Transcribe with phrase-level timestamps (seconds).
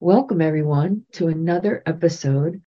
[0.00, 2.60] Welcome, everyone, to another episode.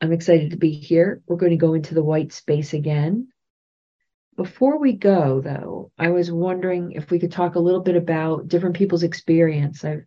[0.00, 1.20] I'm excited to be here.
[1.26, 3.32] We're going to go into the white space again.
[4.36, 8.46] Before we go, though, I was wondering if we could talk a little bit about
[8.46, 9.84] different people's experience.
[9.84, 10.04] I've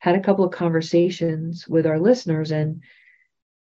[0.00, 2.82] had a couple of conversations with our listeners, and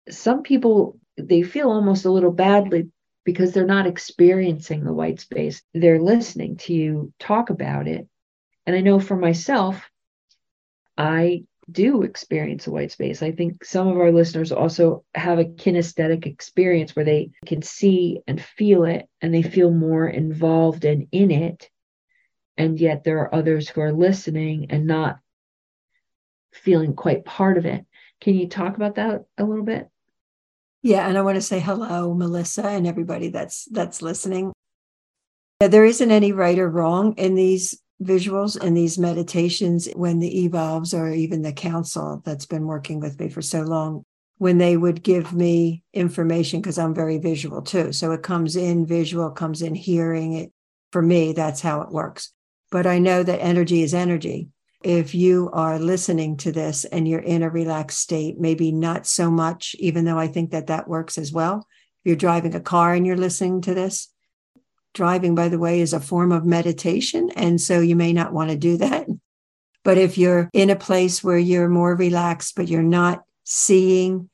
[0.08, 2.92] some people they feel almost a little badly
[3.24, 5.62] because they're not experiencing the white space.
[5.74, 8.06] They're listening to you talk about it.
[8.66, 9.90] And I know for myself,
[10.96, 13.22] I do experience a white space.
[13.22, 18.20] I think some of our listeners also have a kinesthetic experience where they can see
[18.26, 21.68] and feel it and they feel more involved and in it.
[22.56, 25.18] And yet there are others who are listening and not
[26.52, 27.84] feeling quite part of it.
[28.20, 29.88] Can you talk about that a little bit?
[30.82, 34.52] Yeah, and I want to say hello, Melissa, and everybody that's that's listening.
[35.60, 40.94] There isn't any right or wrong in these visuals and these meditations when the evolves
[40.94, 44.04] or even the council that's been working with me for so long
[44.36, 47.92] when they would give me information because i'm very visual too.
[47.92, 50.52] So it comes in visual comes in hearing it.
[50.92, 52.32] For me that's how it works.
[52.70, 54.48] But i know that energy is energy.
[54.84, 59.28] If you are listening to this and you're in a relaxed state, maybe not so
[59.28, 61.66] much, even though I think that that works as well.
[62.04, 64.08] If you're driving a car and you're listening to this,
[64.98, 67.30] driving, by the way, is a form of meditation.
[67.36, 69.06] And so you may not want to do that.
[69.84, 74.28] But if you're in a place where you're more relaxed, but you're not seeing,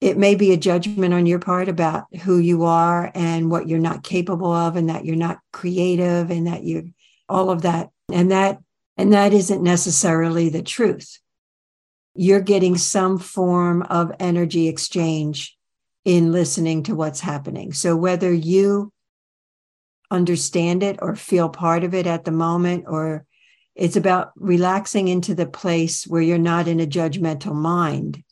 [0.00, 3.78] it may be a judgment on your part about who you are and what you're
[3.78, 6.94] not capable of, and that you're not creative, and that you
[7.28, 7.90] all of that.
[8.10, 8.58] And that
[8.96, 11.18] and that isn't necessarily the truth.
[12.14, 15.56] You're getting some form of energy exchange
[16.04, 17.74] in listening to what's happening.
[17.74, 18.92] So whether you
[20.12, 23.24] understand it or feel part of it at the moment, or
[23.74, 28.22] it's about relaxing into the place where you're not in a judgmental mind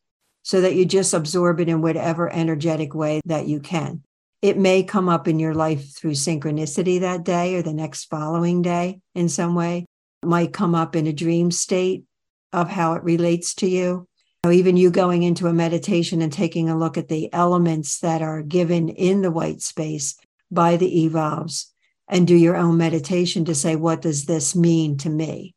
[0.42, 4.02] so that you just absorb it in whatever energetic way that you can.
[4.42, 8.62] It may come up in your life through synchronicity that day or the next following
[8.62, 9.86] day in some way
[10.22, 12.04] It might come up in a dream state
[12.52, 14.06] of how it relates to you.
[14.50, 18.42] Even you going into a meditation and taking a look at the elements that are
[18.42, 20.16] given in the white space
[20.50, 21.72] by the evolves
[22.08, 25.54] and do your own meditation to say, what does this mean to me?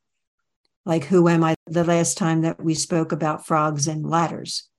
[0.85, 1.55] Like, who am I?
[1.65, 4.69] The last time that we spoke about frogs and ladders,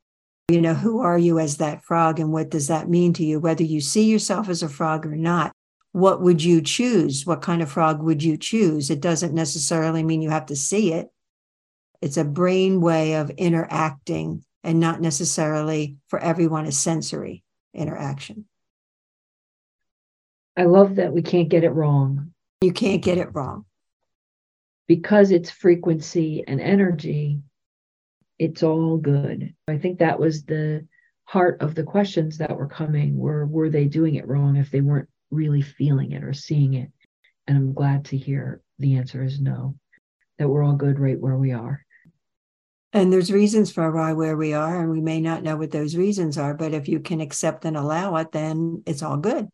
[0.49, 3.41] you know, who are you as that frog and what does that mean to you?
[3.41, 5.53] Whether you see yourself as a frog or not,
[5.93, 7.25] what would you choose?
[7.25, 8.91] What kind of frog would you choose?
[8.91, 11.09] It doesn't necessarily mean you have to see it.
[12.03, 17.43] It's a brain way of interacting and not necessarily for everyone a sensory
[17.73, 18.45] interaction.
[20.56, 22.32] I love that we can't get it wrong.
[22.60, 23.65] You can't get it wrong.
[24.87, 27.41] Because it's frequency and energy,
[28.38, 29.54] it's all good.
[29.69, 30.87] I think that was the
[31.25, 34.81] heart of the questions that were coming were were they doing it wrong if they
[34.81, 36.91] weren't really feeling it or seeing it.
[37.47, 39.76] And I'm glad to hear the answer is no,
[40.38, 41.84] that we're all good right where we are.
[42.92, 45.97] And there's reasons for why where we are, and we may not know what those
[45.97, 49.48] reasons are, but if you can accept and allow it, then it's all good.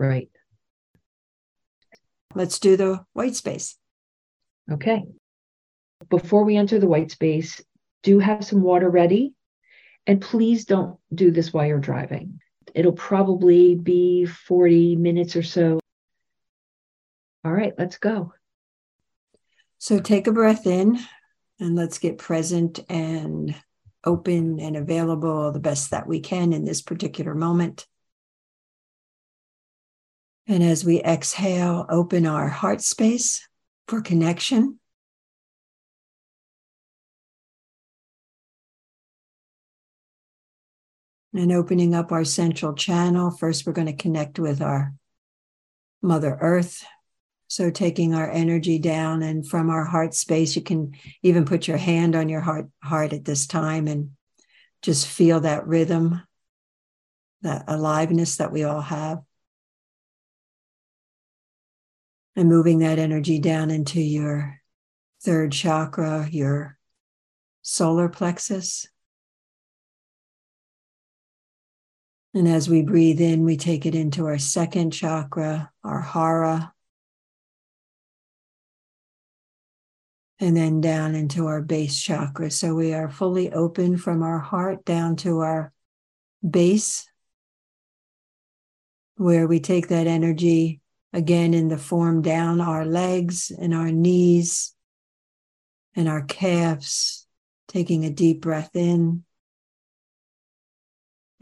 [0.00, 0.30] Right.
[2.34, 3.76] Let's do the white space.
[4.72, 5.04] Okay.
[6.08, 7.60] Before we enter the white space,
[8.02, 9.34] do have some water ready.
[10.06, 12.40] And please don't do this while you're driving.
[12.74, 15.80] It'll probably be 40 minutes or so.
[17.44, 18.32] All right, let's go.
[19.76, 20.98] So take a breath in
[21.58, 23.54] and let's get present and
[24.02, 27.86] open and available the best that we can in this particular moment.
[30.50, 33.48] And as we exhale, open our heart space
[33.86, 34.80] for connection.
[41.32, 43.30] and opening up our central channel.
[43.30, 44.92] First, we're going to connect with our
[46.02, 46.84] Mother Earth.
[47.46, 51.76] So, taking our energy down and from our heart space, you can even put your
[51.76, 54.10] hand on your heart, heart at this time and
[54.82, 56.20] just feel that rhythm,
[57.42, 59.20] that aliveness that we all have.
[62.36, 64.60] And moving that energy down into your
[65.22, 66.78] third chakra, your
[67.62, 68.86] solar plexus.
[72.32, 76.72] And as we breathe in, we take it into our second chakra, our hara,
[80.38, 82.50] and then down into our base chakra.
[82.50, 85.72] So we are fully open from our heart down to our
[86.48, 87.06] base,
[89.16, 90.79] where we take that energy
[91.12, 94.74] again in the form down our legs and our knees,
[95.96, 97.26] and our calves,
[97.68, 99.24] taking a deep breath in,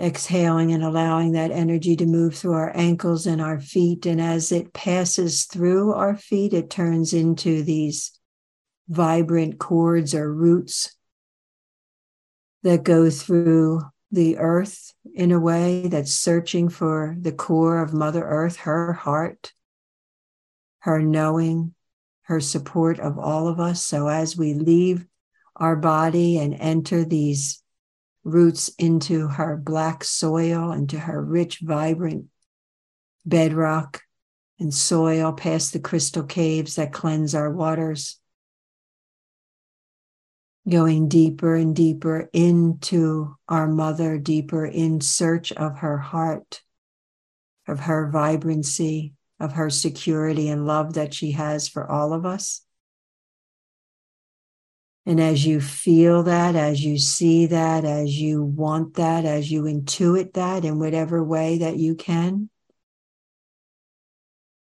[0.00, 4.06] exhaling and allowing that energy to move through our ankles and our feet.
[4.06, 8.18] And as it passes through our feet, it turns into these
[8.88, 10.94] vibrant cords or roots
[12.62, 18.24] that go through the earth in a way that's searching for the core of Mother
[18.24, 19.52] Earth, her heart,
[20.80, 21.74] her knowing,
[22.22, 23.84] her support of all of us.
[23.84, 25.06] So as we leave
[25.56, 27.62] our body and enter these
[28.24, 32.26] roots into her black soil, into her rich, vibrant
[33.24, 34.02] bedrock
[34.58, 38.20] and soil, past the crystal caves that cleanse our waters,
[40.68, 46.62] going deeper and deeper into our mother, deeper in search of her heart,
[47.66, 52.62] of her vibrancy, of her security and love that she has for all of us.
[55.06, 59.62] And as you feel that, as you see that, as you want that, as you
[59.62, 62.50] intuit that in whatever way that you can,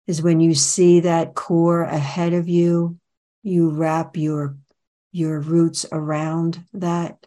[0.06, 2.98] is when you see that core ahead of you,
[3.42, 4.56] you wrap your,
[5.12, 7.26] your roots around that,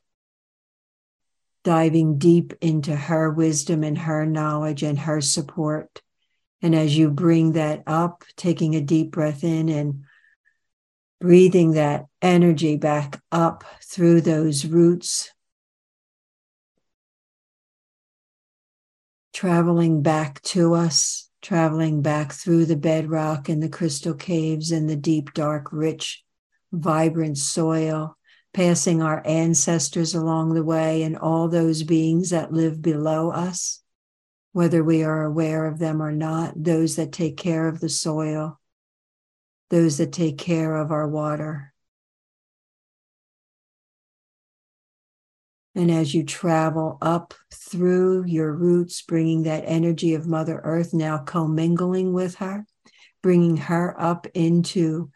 [1.63, 6.03] diving deep into her wisdom and her knowledge and her support.
[6.61, 10.03] And as you bring that up, taking a deep breath in and
[11.19, 15.31] breathing that energy back up through those roots,
[19.33, 24.95] traveling back to us, traveling back through the bedrock and the crystal caves and the
[24.95, 26.23] deep, dark, rich,
[26.71, 28.17] vibrant soil,
[28.53, 33.83] passing our ancestors along the way and all those beings that live below us,
[34.57, 38.59] whether we are aware of them or not, those that take care of the soil
[39.69, 41.73] those that take care of our water.
[45.75, 51.19] And as you travel up through your roots, bringing that energy of Mother Earth now
[51.19, 52.65] commingling with her,
[53.21, 55.11] bringing her up into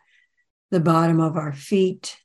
[0.70, 2.18] the bottom of our feet,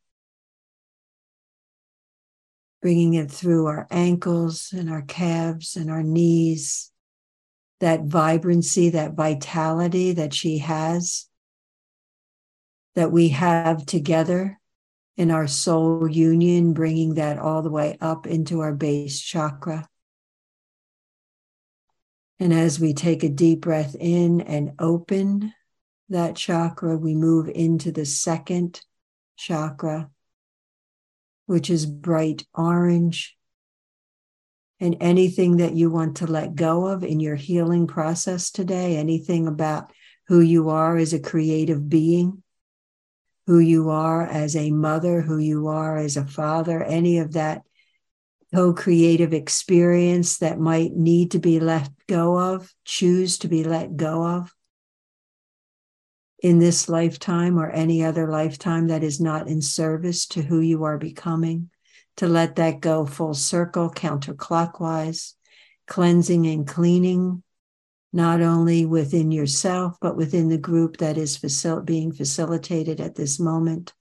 [2.83, 6.93] bringing it through our ankles and our calves and our knees,
[7.81, 11.27] that vibrancy, that vitality that she has
[12.95, 14.59] that we have together
[15.17, 19.89] in our soul union, bringing that all the way up into our base chakra.
[22.39, 25.55] And as we take a deep breath in and open
[26.09, 28.83] that chakra, we move into the second
[29.37, 30.11] chakra,
[31.47, 33.37] which is bright orange.
[34.79, 39.47] And anything that you want to let go of in your healing process today, anything
[39.47, 39.91] about
[40.29, 42.43] who you are as a creative being,
[43.47, 47.63] who you are as a mother, who you are as a father, any of that
[48.55, 53.97] co creative experience that might need to be let go of, choose to be let
[53.97, 54.53] go of
[56.41, 60.85] in this lifetime or any other lifetime that is not in service to who you
[60.85, 61.71] are becoming,
[62.17, 65.35] to let that go full circle, counterclockwise,
[65.87, 67.43] cleansing and cleaning
[68.13, 73.39] not only within yourself, but within the group that is facil- being facilitated at this
[73.39, 73.93] moment.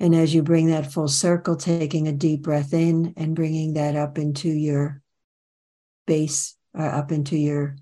[0.00, 3.94] And as you bring that full circle, taking a deep breath in and bringing that
[3.94, 5.00] up into your
[6.08, 7.76] base, or uh, up into your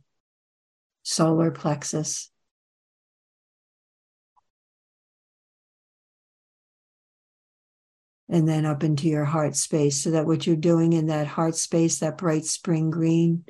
[1.02, 2.29] solar plexus.
[8.30, 11.56] And then up into your heart space so that what you're doing in that heart
[11.56, 13.44] space, that bright spring green,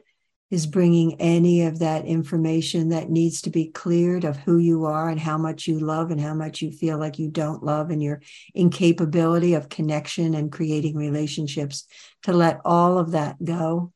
[0.51, 5.09] is bringing any of that information that needs to be cleared of who you are
[5.09, 8.03] and how much you love and how much you feel like you don't love and
[8.03, 8.21] your
[8.55, 11.85] incapability of connection and creating relationships
[12.23, 13.93] to let all of that go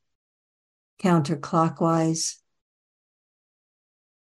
[1.02, 2.36] counterclockwise.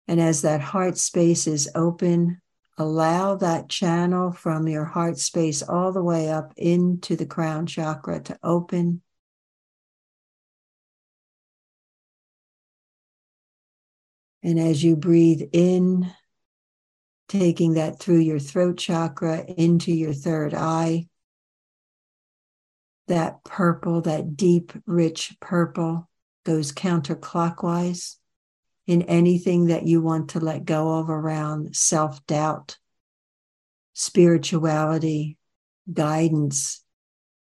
[0.07, 2.41] And as that heart space is open,
[2.77, 8.21] allow that channel from your heart space all the way up into the crown chakra
[8.21, 9.03] to open.
[14.43, 16.13] And as you breathe in,
[17.29, 21.07] taking that through your throat chakra into your third eye,
[23.09, 26.09] that purple, that deep, rich purple
[26.45, 28.17] goes counterclockwise
[28.87, 32.79] in anything that you want to let go of around self doubt,
[33.95, 35.37] spirituality,
[35.93, 36.83] guidance,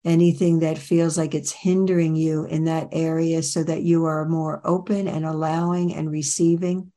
[0.04, 4.60] anything that feels like it's hindering you in that area so that you are more
[4.64, 6.92] open and allowing and receiving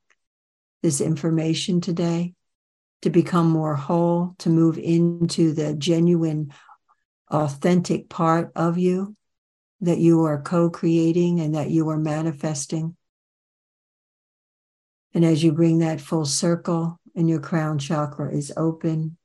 [0.81, 2.33] this information today.
[3.01, 6.53] to become more whole, to move into the genuine,
[7.29, 9.15] authentic part of you
[9.81, 12.95] that you are co creating and that you are manifesting.
[15.13, 19.17] And as you bring that full circle and your crown chakra is open,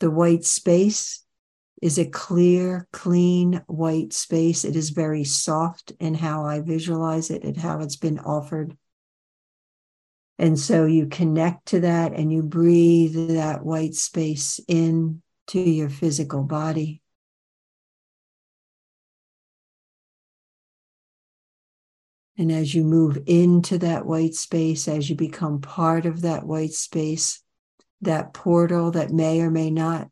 [0.00, 1.24] the white space
[1.80, 4.64] is a clear, clean white space.
[4.64, 8.76] It is very soft in how I visualize it and how it's been offered.
[10.38, 15.90] And so you connect to that and you breathe that white space in to your
[15.90, 17.01] physical body.
[22.38, 26.72] And as you move into that white space, as you become part of that white
[26.72, 27.42] space,
[28.00, 30.08] that portal that may or may not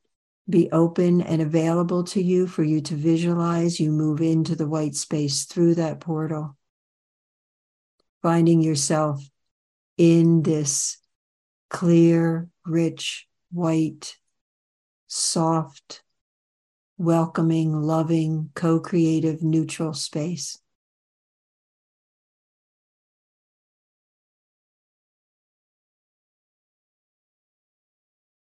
[0.48, 4.94] be open and available to you for you to visualize, you move into the white
[4.94, 6.56] space through that portal,
[8.22, 9.28] finding yourself
[9.96, 10.98] in this
[11.68, 14.16] clear, rich, white,
[15.06, 16.02] soft,
[16.98, 20.58] welcoming, loving, co creative, neutral space.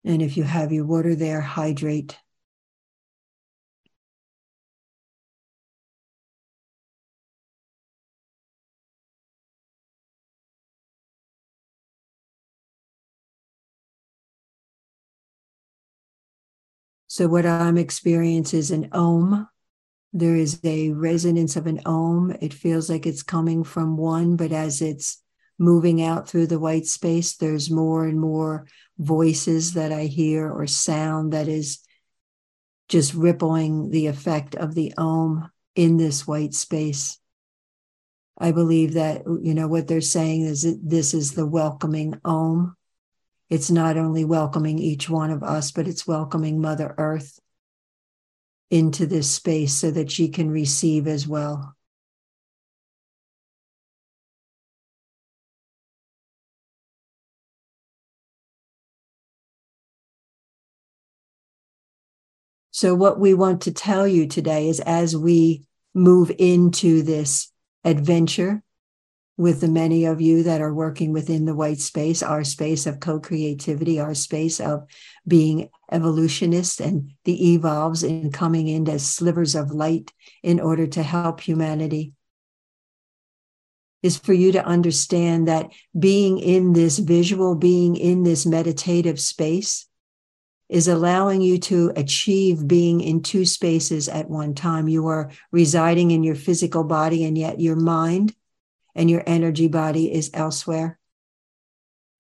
[0.06, 2.16] And if you have your water there, hydrate.
[17.08, 19.48] So, what I'm experiencing is an om.
[20.14, 22.36] There is a resonance of an om.
[22.42, 25.24] It feels like it's coming from one, but as it's
[25.58, 30.68] moving out through the white space, there's more and more voices that I hear or
[30.68, 31.80] sound that is
[32.88, 37.20] just rippling the effect of the om in this white space.
[38.38, 42.76] I believe that, you know, what they're saying is that this is the welcoming om
[43.50, 47.40] it's not only welcoming each one of us, but it's welcoming Mother Earth
[48.72, 51.75] into this space so that she can receive as well.
[62.75, 65.63] So, what we want to tell you today is as we
[65.94, 67.50] move into this
[67.86, 68.63] adventure
[69.38, 73.00] with the many of you that are working within the white space, our space of
[73.00, 74.89] co creativity, our space of
[75.25, 80.12] being evolutionists and the evolves in coming in as slivers of light
[80.44, 82.12] in order to help humanity.
[84.03, 89.88] Is for you to understand that being in this visual, being in this meditative space
[90.67, 94.88] is allowing you to achieve being in two spaces at one time.
[94.88, 98.36] You are residing in your physical body, and yet your mind
[98.95, 101.00] and your energy body is elsewhere.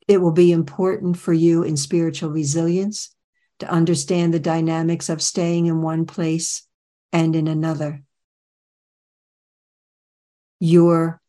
[0.07, 3.15] It will be important for you in spiritual resilience
[3.59, 6.67] to understand the dynamics of staying in one place
[7.11, 8.03] and in another.
[10.59, 11.21] Your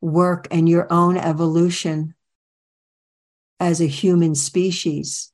[0.00, 2.14] work and your own evolution
[3.58, 5.32] as a human species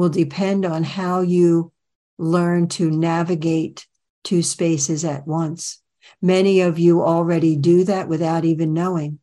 [0.00, 1.70] will depend on how you
[2.16, 3.86] learn to navigate
[4.24, 5.82] two spaces at once.
[6.22, 9.18] Many of you already do that without even knowing.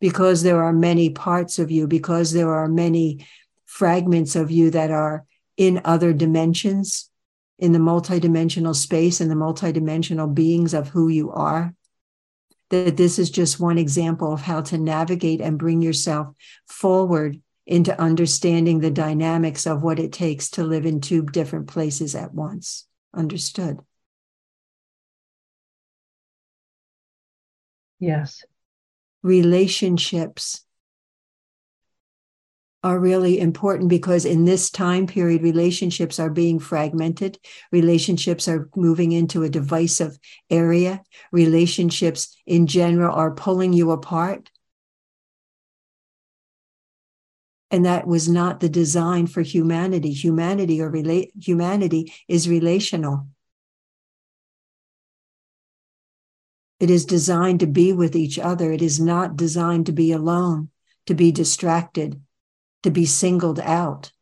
[0.00, 3.24] Because there are many parts of you, because there are many
[3.66, 5.24] fragments of you that are
[5.56, 7.08] in other dimensions,
[7.56, 11.72] in the multidimensional space and the multidimensional beings of who you are.
[12.70, 16.34] That this is just one example of how to navigate and bring yourself
[16.66, 22.14] forward into understanding the dynamics of what it takes to live in two different places
[22.14, 22.86] at once.
[23.14, 23.78] Understood.
[28.00, 28.42] Yes.
[29.22, 30.64] Relationships
[32.82, 37.36] are really important because in this time period, relationships are being fragmented.
[37.70, 41.02] Relationships are moving into a divisive area.
[41.32, 44.48] Relationships in general are pulling you apart.
[47.70, 50.12] And that was not the design for humanity.
[50.12, 50.90] Humanity or
[51.38, 53.28] humanity is relational.
[56.80, 58.72] It is designed to be with each other.
[58.72, 60.70] It is not designed to be alone,
[61.06, 62.22] to be distracted,
[62.84, 64.12] to be singled out.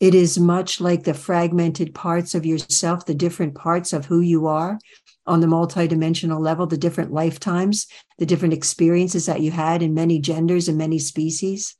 [0.00, 4.48] It is much like the fragmented parts of yourself, the different parts of who you
[4.48, 4.80] are
[5.26, 7.86] on the multidimensional level, the different lifetimes,
[8.18, 11.76] the different experiences that you had in many genders and many species.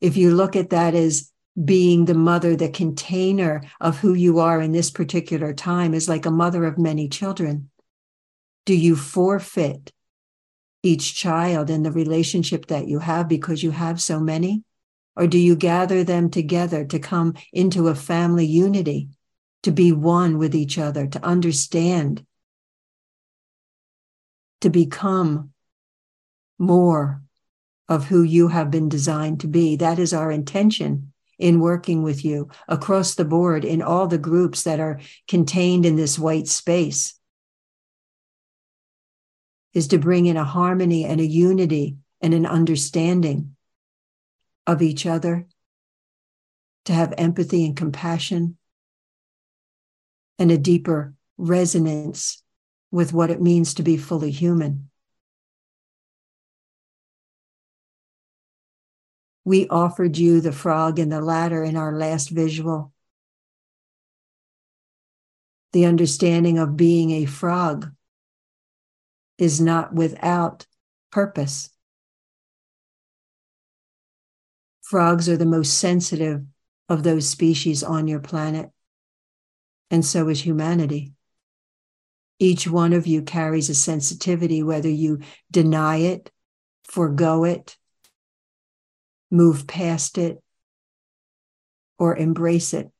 [0.00, 4.60] If you look at that as being the mother, the container of who you are
[4.60, 7.70] in this particular time is like a mother of many children.
[8.64, 9.92] Do you forfeit
[10.82, 14.62] each child in the relationship that you have because you have so many?
[15.16, 19.08] Or do you gather them together to come into a family unity,
[19.62, 22.24] to be one with each other, to understand,
[24.60, 25.50] to become
[26.58, 27.22] more
[27.88, 29.76] of who you have been designed to be?
[29.76, 34.64] That is our intention in working with you across the board in all the groups
[34.64, 37.18] that are contained in this white space
[39.72, 43.54] is to bring in a harmony and a unity and an understanding
[44.66, 45.46] of each other,
[46.84, 48.56] to have empathy and compassion,
[50.38, 52.42] and a deeper resonance
[52.90, 54.88] with what it means to be fully human.
[59.44, 62.92] We offered you the frog and the ladder in our last visual.
[65.72, 67.90] The understanding of being a frog
[69.38, 70.66] is not without
[71.10, 71.70] purpose.
[74.82, 76.44] Frogs are the most sensitive
[76.88, 78.70] of those species on your planet,
[79.90, 81.12] and so is humanity.
[82.38, 86.30] Each one of you carries a sensitivity, whether you deny it,
[86.84, 87.76] forego it,
[89.30, 90.42] move past it,
[91.98, 92.90] or embrace it.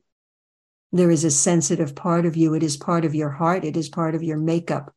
[0.91, 2.55] There is a sensitive part of you.
[2.55, 3.65] It is part of your heart.
[3.65, 4.95] It is part of your makeup.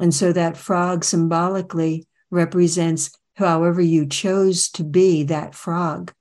[0.00, 6.12] And so that frog symbolically represents however you chose to be that frog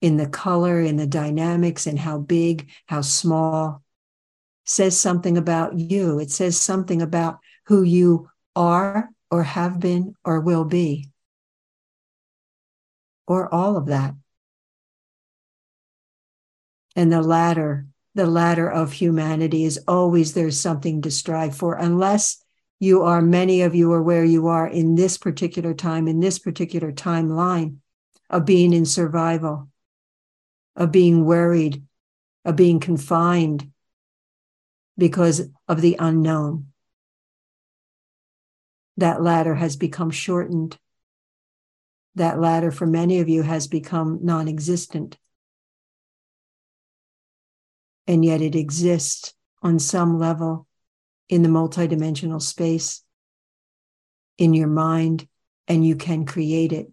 [0.00, 3.82] in the color, in the dynamics, and how big, how small,
[4.64, 6.18] says something about you.
[6.18, 11.10] It says something about who you are or have been or will be,
[13.26, 14.14] or all of that.
[16.94, 22.42] And the ladder, the ladder of humanity is always there's something to strive for, unless
[22.78, 26.38] you are, many of you are where you are in this particular time, in this
[26.38, 27.76] particular timeline
[28.30, 29.68] of being in survival,
[30.76, 31.82] of being worried,
[32.44, 33.70] of being confined
[34.98, 36.66] because of the unknown.
[38.98, 40.78] That ladder has become shortened.
[42.14, 45.18] That ladder for many of you has become non existent.
[48.06, 50.66] And yet it exists on some level
[51.28, 53.02] in the multidimensional space
[54.38, 55.26] in your mind,
[55.66, 56.86] and you can create it.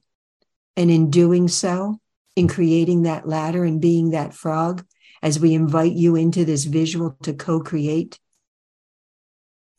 [0.76, 2.00] And in doing so,
[2.36, 4.86] in creating that ladder and being that frog,
[5.22, 8.20] as we invite you into this visual to co create,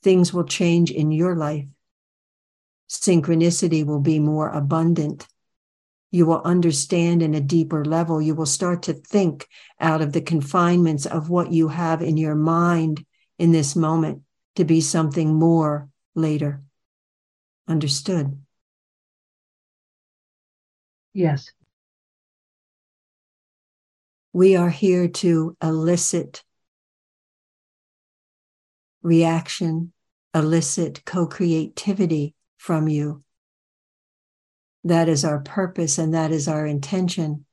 [0.03, 1.67] things will change in your life.
[2.89, 5.27] Synchronicity will be more abundant.
[6.11, 8.23] You will understand in a deeper level.
[8.23, 9.49] You will start to think
[9.81, 13.05] out of the confinements of what you have in your mind
[13.39, 14.23] in this moment
[14.55, 16.63] to be something more later.
[17.67, 18.39] Understood?
[21.13, 21.51] Yes.
[24.35, 26.43] We are here to elicit
[29.01, 29.93] reaction,
[30.35, 33.23] elicit co creativity from you.
[34.83, 37.47] That is our purpose and that is our intention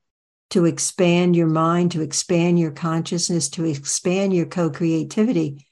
[0.50, 5.68] to expand your mind, to expand your consciousness, to expand your co creativity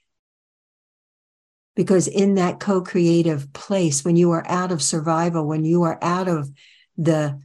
[1.75, 5.97] because in that co creative place, when you are out of survival, when you are
[6.03, 6.51] out of
[6.97, 7.39] the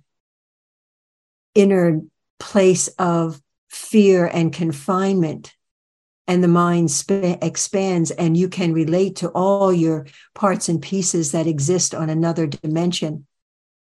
[1.55, 2.03] inner
[2.38, 3.40] place of
[3.74, 5.52] fear and confinement,
[6.28, 11.32] and the mind sp- expands, and you can relate to all your parts and pieces
[11.32, 13.26] that exist on another dimension,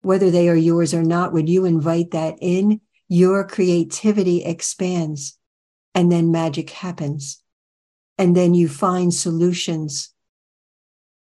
[0.02, 1.32] whether they are yours or not.
[1.32, 5.38] When you invite that in, your creativity expands,
[5.94, 7.40] and then magic happens.
[8.18, 10.12] And then you find solutions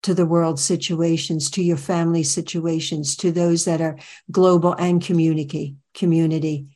[0.04, 3.98] to the world situations, to your family situations, to those that are
[4.30, 6.75] global and community, community.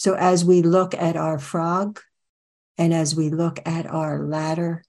[0.00, 2.00] So as we look at our frog
[2.78, 4.82] and as we look at our ladder,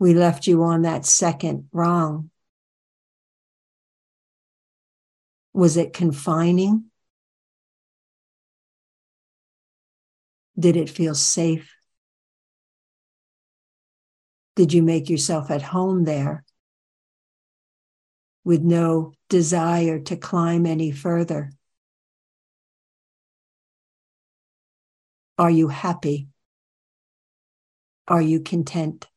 [0.00, 2.30] we left you on that second wrong.
[5.52, 6.86] Was it confining?
[10.58, 11.72] Did it feel safe?
[14.56, 16.42] Did you make yourself at home there
[18.42, 21.52] with no desire to climb any further?
[25.42, 26.28] Are you happy?
[28.06, 29.08] Are you content?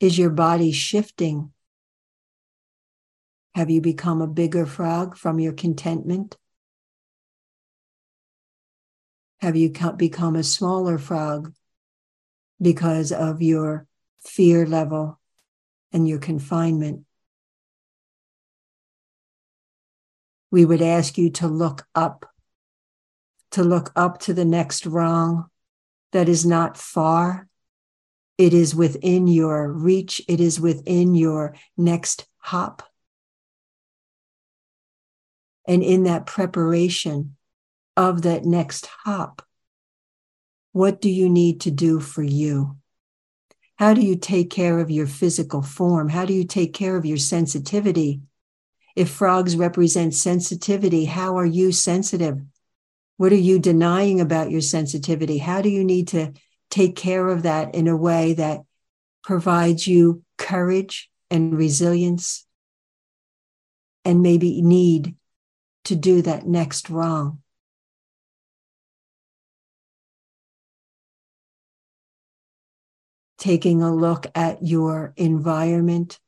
[0.00, 1.52] Is your body shifting?
[3.54, 6.36] Have you become a bigger frog from your contentment?
[9.40, 11.54] Have you become a smaller frog
[12.60, 13.86] because of your
[14.24, 15.20] fear level
[15.92, 17.04] and your confinement?
[20.50, 22.33] We would ask you to look up,
[23.54, 25.46] to look up to the next rung
[26.12, 27.48] that is not far.
[28.38, 32.82] It is within your reach, it is within your next hop.
[35.66, 37.36] And in that preparation,
[37.96, 39.42] of that next hop.
[40.72, 42.76] What do you need to do for you?
[43.76, 46.08] How do you take care of your physical form?
[46.08, 48.22] How do you take care of your sensitivity?
[48.96, 52.40] If frogs represent sensitivity, how are you sensitive?
[53.16, 55.38] What are you denying about your sensitivity?
[55.38, 56.32] How do you need to
[56.70, 58.62] take care of that in a way that
[59.22, 62.46] provides you courage and resilience
[64.04, 65.14] and maybe need
[65.84, 67.42] to do that next wrong?
[73.44, 76.18] taking a look at your environment,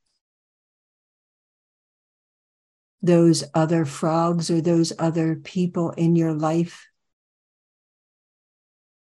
[3.02, 6.88] those other frogs or those other people in your life?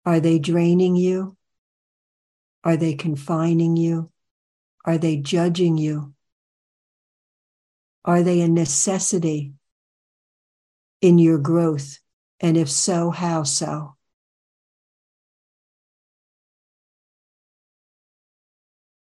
[0.05, 1.37] Are they draining you?
[2.63, 4.11] Are they confining you?
[4.85, 6.15] Are they judging you?
[8.05, 9.55] Are they a necessity
[11.01, 11.99] in your growth?
[12.39, 13.97] And if so, how so?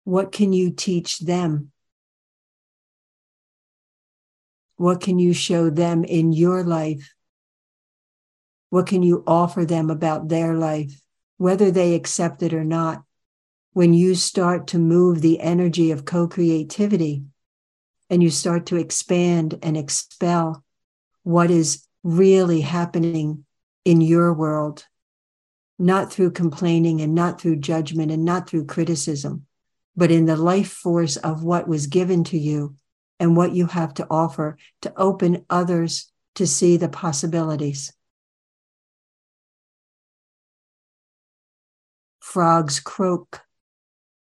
[0.04, 1.72] What can you teach them?
[4.76, 7.14] What can you show them in your life?
[8.70, 11.00] What can you offer them about their life,
[11.36, 13.04] whether they accept it or not?
[13.72, 17.24] When you start to move the energy of co creativity
[18.10, 20.64] and you start to expand and expel
[21.22, 23.44] what is really happening
[23.84, 24.86] in your world,
[25.78, 29.46] not through complaining and not through judgment and not through criticism,
[29.96, 32.74] but in the life force of what was given to you
[33.20, 37.92] and what you have to offer to open others to see the possibilities.
[42.20, 43.42] Frogs croak.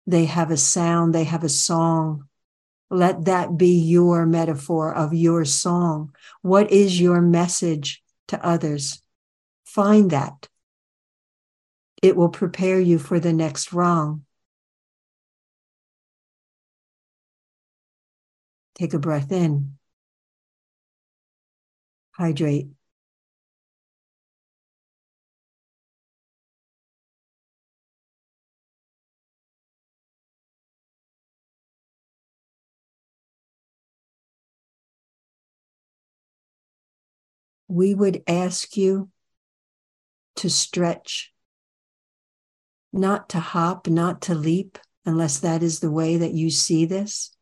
[0.06, 2.28] They have a sound, they have a song.
[2.90, 6.14] Let that be your metaphor of your song.
[6.42, 9.02] What is your message to others?
[9.64, 10.48] Find that.
[12.02, 14.24] It will prepare you for the next rung.
[18.74, 19.76] Take a breath in.
[22.12, 22.68] Hydrate.
[37.68, 39.08] We would ask you
[40.36, 41.32] to stretch,
[42.92, 47.34] not to hop, not to leap, unless that is the way that you see this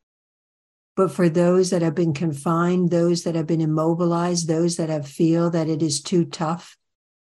[1.00, 5.08] but for those that have been confined, those that have been immobilized, those that have
[5.08, 6.76] feel that it is too tough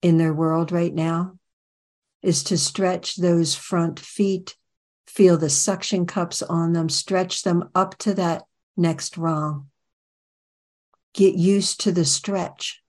[0.01, 1.37] in their world right now,
[2.23, 4.57] is to stretch those front feet,
[5.09, 8.45] feel the suction cups on them, stretch them up to that
[8.77, 9.69] next rung.
[11.13, 12.85] Get used to the stretch.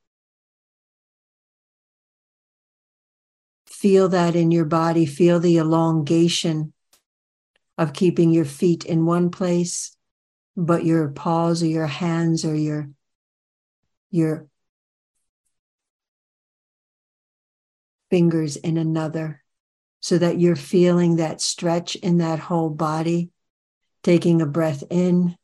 [3.66, 6.72] Feel that in your body, feel the elongation
[7.80, 9.97] of keeping your feet in one place
[10.58, 12.90] but your paws or your hands or your
[14.10, 14.48] your
[18.10, 19.44] fingers in another
[20.00, 23.30] so that you're feeling that stretch in that whole body
[24.02, 25.36] taking a breath in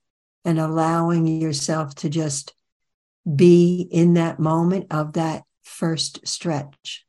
[0.45, 2.56] and allowing yourself to just
[3.36, 7.06] be in that moment of that first stretch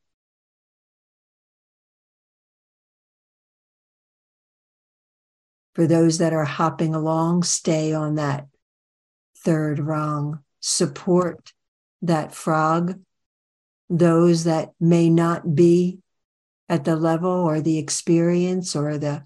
[5.75, 8.47] For those that are hopping along, stay on that
[9.39, 10.41] third rung.
[10.61, 11.53] Support
[12.03, 13.01] that frog.
[13.91, 15.99] Those that may not be
[16.69, 19.25] at the level or the experience or the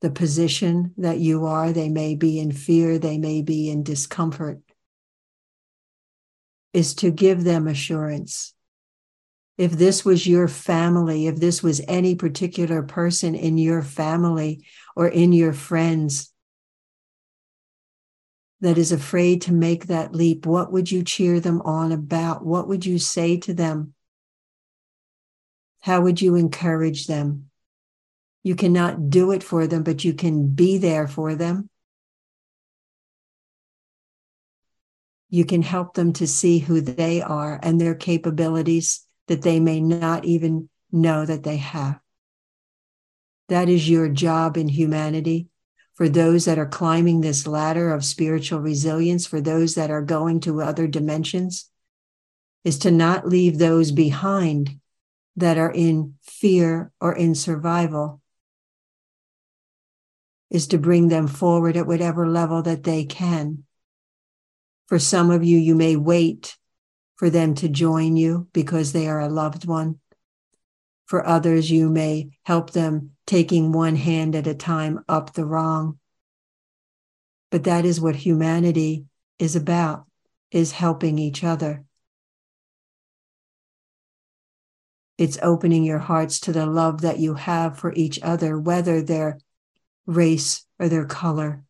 [0.00, 4.60] the position that you are, they may be in fear, they may be in discomfort,
[6.74, 8.52] is to give them assurance
[9.56, 15.08] if this was your family, if this was any particular person in your family or
[15.08, 16.32] in your friends
[18.60, 22.44] that is afraid to make that leap, what would you cheer them on about?
[22.44, 23.94] What would you say to them?
[25.80, 27.50] How would you encourage them?
[28.42, 31.68] You cannot do it for them, but you can be there for them.
[35.28, 39.80] You can help them to see who they are and their capabilities that they may
[39.80, 42.00] not even know that they have.
[43.48, 45.48] That is your job in humanity.
[45.94, 50.40] For those that are climbing this ladder of spiritual resilience, for those that are going
[50.40, 51.70] to other dimensions,
[52.64, 54.80] is to not leave those behind
[55.36, 58.20] that are in fear or in survival,
[60.50, 63.64] is to bring them forward at whatever level that they can.
[64.86, 66.56] For some of you, you may wait
[67.16, 69.98] for them to join you because they are a loved one.
[71.06, 75.98] For others, you may help them taking one hand at a time up the wrong.
[77.50, 79.04] But that is what humanity
[79.38, 80.06] is about,
[80.50, 81.84] is helping each other.
[85.16, 89.38] It's opening your hearts to the love that you have for each other, whether their
[90.06, 91.62] race or their color,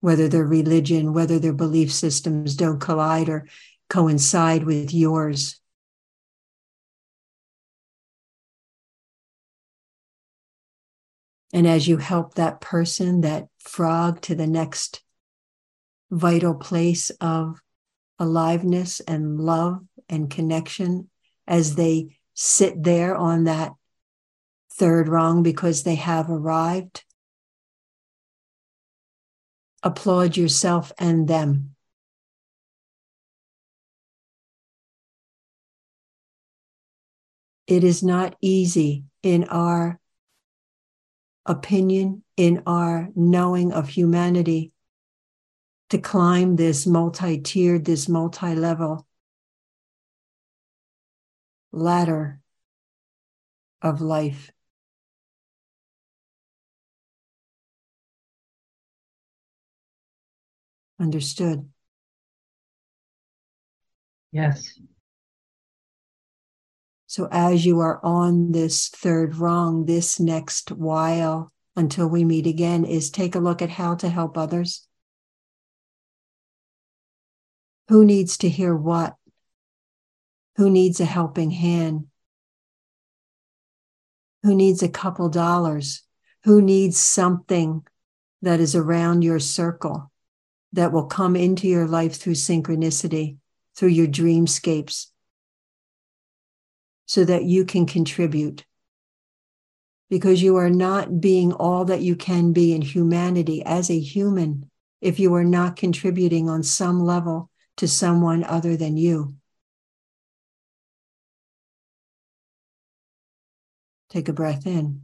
[0.00, 3.48] whether their religion, whether their belief systems don't collide or
[3.88, 5.60] coincide with yours.
[11.52, 15.02] And as you help that person, that frog, to the next
[16.10, 17.60] vital place of
[18.18, 21.08] aliveness and love and connection,
[21.46, 23.72] as they sit there on that
[24.72, 27.04] third rung because they have arrived,
[29.82, 31.74] applaud yourself and them.
[37.66, 40.00] It is not easy in our
[41.48, 44.72] opinion, in our knowing of humanity,
[45.90, 49.06] to climb this multi tiered, this multi level
[51.72, 52.40] ladder
[53.82, 54.50] of life.
[61.00, 61.68] Understood.
[64.32, 64.78] Yes.
[67.08, 72.84] So, as you are on this third rung, this next while until we meet again
[72.84, 74.86] is take a look at how to help others.
[77.88, 79.16] Who needs to hear what?
[80.56, 82.08] Who needs a helping hand?
[84.42, 86.02] Who needs a couple dollars?
[86.44, 87.86] Who needs something
[88.42, 90.12] that is around your circle
[90.74, 93.38] that will come into your life through synchronicity,
[93.74, 95.06] through your dreamscapes,
[97.08, 98.64] so that you can contribute.
[100.10, 104.70] Because you are not being all that you can be in humanity as a human
[105.00, 109.36] if you are not contributing on some level to someone other than you.
[114.10, 115.02] Take a breath in.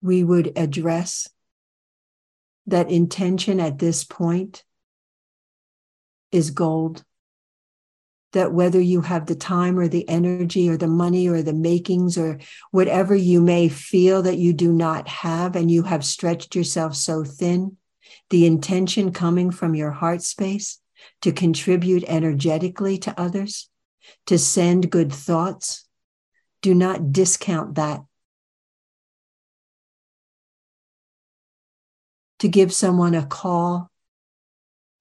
[0.00, 1.28] We would address
[2.66, 4.64] that intention at this point
[6.32, 7.04] is gold.
[8.32, 12.16] That whether you have the time or the energy or the money or the makings
[12.16, 12.40] or
[12.70, 17.24] whatever you may feel that you do not have and you have stretched yourself so
[17.24, 17.76] thin,
[18.30, 20.80] the intention coming from your heart space
[21.20, 23.68] to contribute energetically to others,
[24.26, 25.86] to send good thoughts,
[26.62, 28.00] do not discount that.
[32.38, 33.91] To give someone a call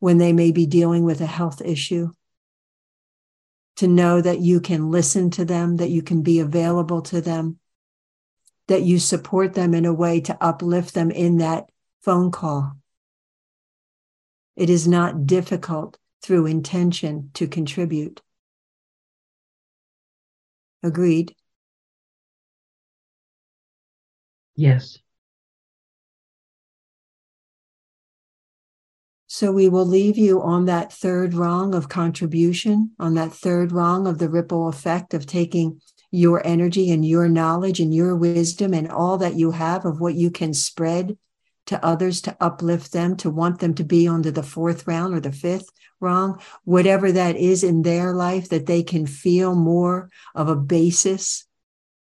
[0.01, 2.09] when they may be dealing with a health issue.
[3.77, 7.59] To know that you can listen to them, that you can be available to them,
[8.67, 11.69] that you support them in a way to uplift them in that
[12.01, 12.73] phone call.
[14.55, 18.23] It is not difficult through intention to contribute.
[20.81, 21.35] Agreed?
[24.55, 24.97] Yes.
[29.33, 34.05] So we will leave you on that third rung of contribution, on that third rung
[34.05, 35.79] of the ripple effect of taking
[36.11, 40.15] your energy and your knowledge and your wisdom and all that you have of what
[40.15, 41.17] you can spread
[41.67, 45.21] to others to uplift them, to want them to be onto the fourth round or
[45.21, 45.69] the fifth
[46.01, 51.47] rung, whatever that is in their life, that they can feel more of a basis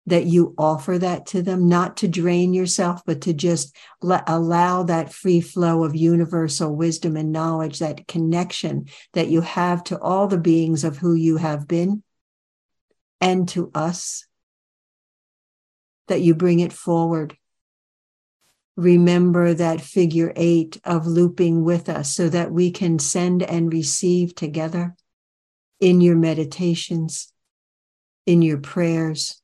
[0.09, 5.13] that you offer that to them, not to drain yourself, but to just allow that
[5.13, 10.37] free flow of universal wisdom and knowledge, that connection that you have to all the
[10.37, 12.03] beings of who you have been
[13.21, 14.25] and to us,
[16.07, 17.37] that you bring it forward.
[18.75, 24.33] Remember that figure eight of looping with us so that we can send and receive
[24.33, 24.95] together
[25.79, 27.31] in your meditations,
[28.25, 29.38] in your prayers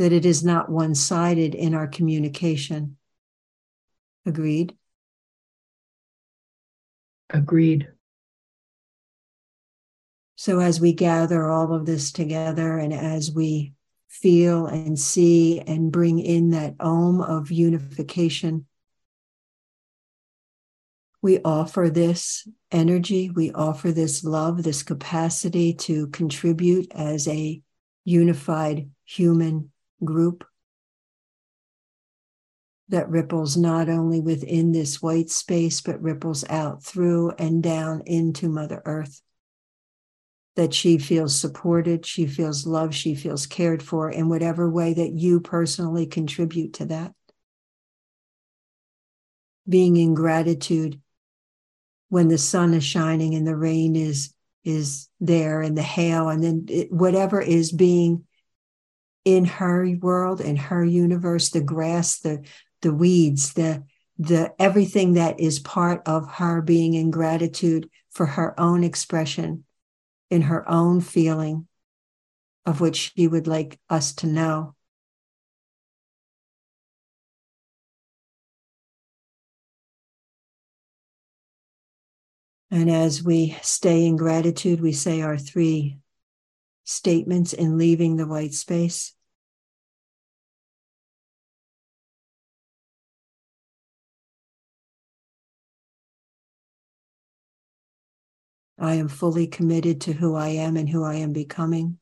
[0.00, 2.96] that it is not one sided in our communication.
[4.24, 4.74] Agreed?
[7.28, 7.86] Agreed.
[10.36, 13.74] So, as we gather all of this together and as we
[14.08, 18.64] feel and see and bring in that Om of unification,
[21.20, 27.60] we offer this energy, we offer this love, this capacity to contribute as a
[28.06, 29.70] unified human
[30.04, 30.44] group
[32.90, 38.48] that ripples not only within this white space, but ripples out through and down into
[38.48, 39.22] Mother Earth.
[40.56, 45.12] That she feels supported, she feels loved, she feels cared for in whatever way that
[45.12, 47.14] you personally contribute to that.
[49.68, 51.00] Being in gratitude
[52.08, 56.44] when the sun is shining and the rain is is there and the hail and
[56.44, 58.24] then it, whatever is being
[59.24, 62.42] in her world in her universe the grass the
[62.82, 63.82] the weeds the
[64.18, 69.64] the everything that is part of her being in gratitude for her own expression
[70.30, 71.66] in her own feeling
[72.66, 74.74] of which she would like us to know.
[82.70, 85.98] And as we stay in gratitude, we say our three
[86.90, 89.14] statements in leaving the white space.
[98.78, 101.98] I am fully committed to who I am and who I am becoming.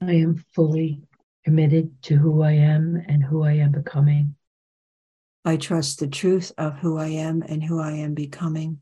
[0.00, 1.02] I am fully
[1.44, 4.34] committed to who I am and who I am becoming.
[5.44, 8.80] I trust the truth of who I am and who I am becoming.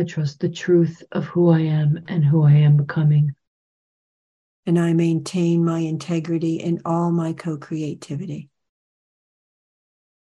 [0.00, 3.34] I trust the truth of who I am and who I am becoming.
[4.64, 8.48] And I maintain my integrity in all my co creativity.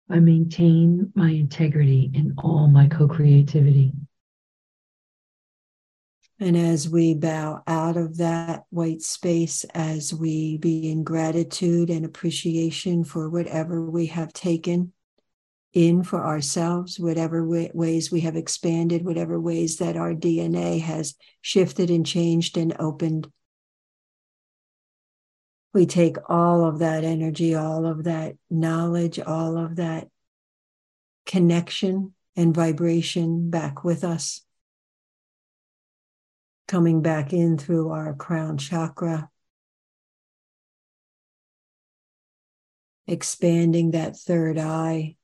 [0.10, 3.94] I maintain my integrity in all my co creativity.
[6.40, 12.06] And as we bow out of that white space, as we be in gratitude and
[12.06, 14.94] appreciation for whatever we have taken
[15.74, 21.90] in for ourselves, whatever ways we have expanded, whatever ways that our DNA has shifted
[21.90, 23.32] and changed and opened.
[25.74, 30.08] We take all of that energy, all of that knowledge, all of that
[31.28, 34.42] connection and vibration back with us
[36.68, 39.30] coming back in through our crown chakra,
[43.06, 45.16] expanding that third eye,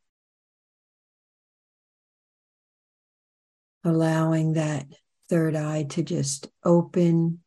[3.85, 4.87] allowing that
[5.29, 7.39] third eye to just open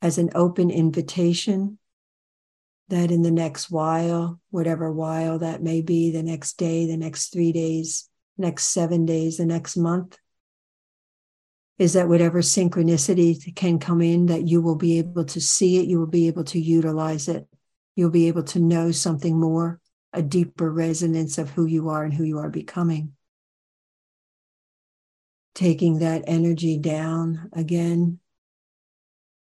[0.00, 1.78] as an open invitation
[2.88, 7.32] that in the next while, whatever while that may be, the next day, the next
[7.32, 10.16] three days, next seven days, the next month,
[11.78, 15.86] is that whatever synchronicity can come in, that you will be able to see it,
[15.86, 17.46] you will be able to utilize it,
[17.94, 19.80] you'll be able to know something more,
[20.12, 23.12] a deeper resonance of who you are and who you are becoming.
[25.58, 28.20] Taking that energy down again,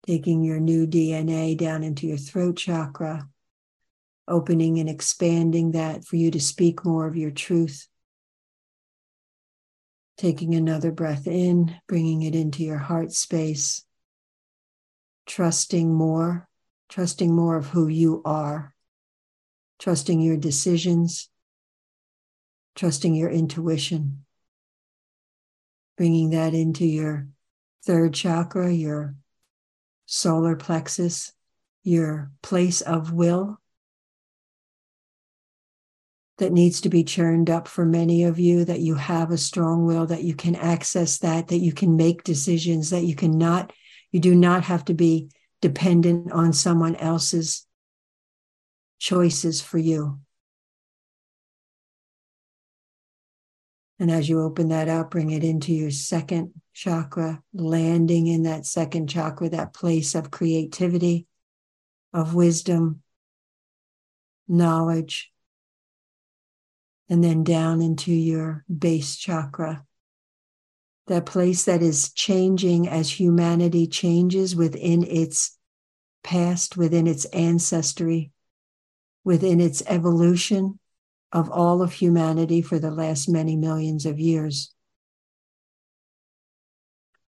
[0.06, 3.28] taking your new DNA down into your throat chakra,
[4.26, 7.88] opening and expanding that for you to speak more of your truth.
[10.16, 13.84] Taking another breath in, bringing it into your heart space,
[15.26, 16.48] trusting more,
[16.88, 18.74] trusting more of who you are,
[19.78, 21.28] trusting your decisions,
[22.74, 24.24] trusting your intuition,
[25.98, 27.26] bringing that into your
[27.84, 29.16] third chakra, your
[30.06, 31.32] solar plexus,
[31.82, 33.60] your place of will,
[36.38, 39.84] that needs to be churned up for many of you, that you have a strong
[39.84, 43.72] will, that you can access that, that you can make decisions, that you cannot,
[44.12, 45.28] you do not have to be
[45.60, 47.66] dependent on someone else's
[49.00, 50.20] choices for you.
[53.98, 58.64] And as you open that up, bring it into your second chakra, landing in that
[58.64, 61.26] second chakra, that place of creativity,
[62.12, 63.02] of wisdom,
[64.46, 65.32] knowledge,
[67.08, 69.84] and then down into your base chakra.
[71.08, 75.56] That place that is changing as humanity changes within its
[76.22, 78.30] past, within its ancestry,
[79.24, 80.77] within its evolution
[81.32, 84.74] of all of humanity for the last many millions of years.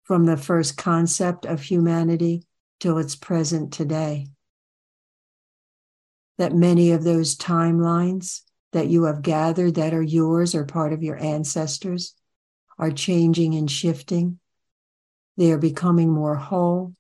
[0.04, 2.44] From the first concept of humanity
[2.80, 4.28] till its present today.
[6.38, 8.42] That many of those timelines
[8.72, 12.14] that you have gathered that are yours or part of your ancestors
[12.78, 14.38] are changing and shifting.
[15.36, 16.94] They are becoming more whole.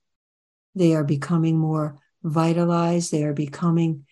[0.74, 3.12] They are becoming more vitalized.
[3.12, 4.06] They are becoming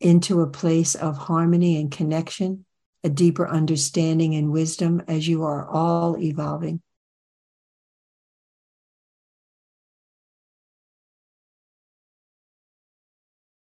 [0.00, 2.64] into a place of harmony and connection,
[3.02, 6.80] a deeper understanding and wisdom as you are all evolving.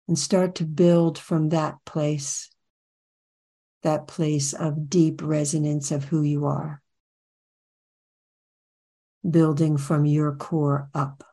[0.09, 2.51] And start to build from that place,
[3.83, 6.81] that place of deep resonance of who you are,
[9.29, 11.25] building from your core up.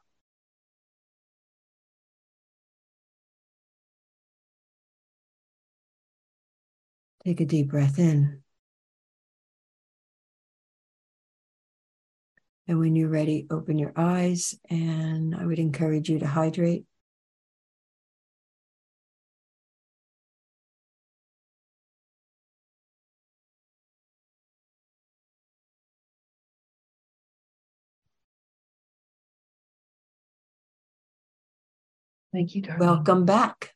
[7.25, 8.41] Take a deep breath in.
[12.67, 14.55] And when you're ready, open your eyes.
[14.69, 16.85] And I would encourage you to hydrate.
[32.33, 32.79] Thank you, Darlene.
[32.79, 33.75] Welcome back.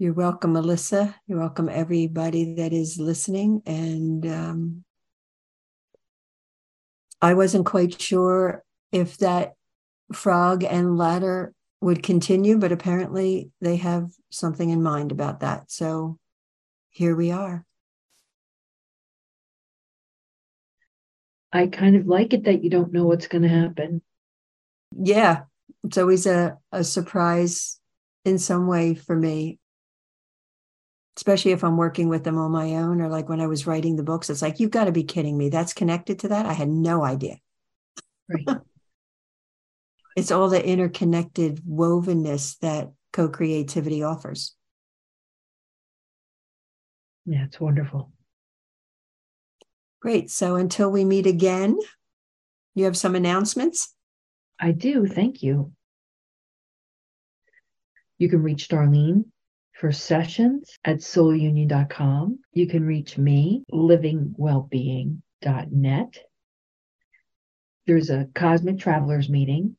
[0.00, 1.14] You're welcome, Melissa.
[1.26, 3.60] You're welcome, everybody that is listening.
[3.66, 4.84] And um,
[7.20, 9.56] I wasn't quite sure if that
[10.14, 15.70] frog and ladder would continue, but apparently they have something in mind about that.
[15.70, 16.16] So
[16.88, 17.66] here we are.
[21.52, 24.00] I kind of like it that you don't know what's going to happen.
[24.98, 25.42] Yeah,
[25.84, 27.78] it's always a, a surprise
[28.24, 29.58] in some way for me
[31.20, 33.94] especially if I'm working with them on my own or like when I was writing
[33.94, 35.50] the books, it's like, you've got to be kidding me.
[35.50, 36.46] That's connected to that.
[36.46, 37.36] I had no idea.
[38.26, 38.48] Right.
[40.16, 44.56] it's all the interconnected wovenness that co creativity offers.
[47.26, 48.10] Yeah, it's wonderful.
[50.00, 50.30] Great.
[50.30, 51.78] So until we meet again,
[52.74, 53.94] you have some announcements?
[54.58, 55.06] I do.
[55.06, 55.72] Thank you.
[58.16, 59.24] You can reach Darlene
[59.80, 62.38] for sessions at soulunion.com.
[62.52, 66.18] You can reach me, livingwellbeing.net.
[67.86, 69.78] There's a Cosmic Travelers meeting.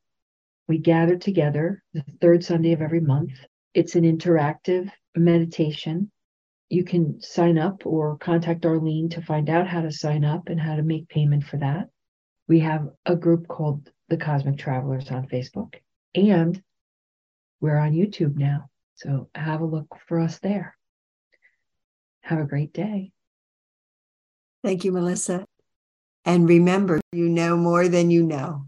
[0.66, 3.30] We gather together the third Sunday of every month.
[3.74, 6.10] It's an interactive meditation.
[6.68, 10.60] You can sign up or contact Darlene to find out how to sign up and
[10.60, 11.90] how to make payment for that.
[12.48, 15.76] We have a group called the Cosmic Travelers on Facebook,
[16.16, 16.60] and
[17.60, 18.68] we're on YouTube now.
[18.94, 20.76] So have a look for us there.
[22.22, 23.12] Have a great day.
[24.64, 25.44] Thank you, Melissa.
[26.24, 28.66] And remember, you know more than you know.